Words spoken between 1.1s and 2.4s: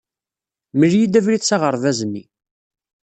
abrid s aɣerbaz-nni.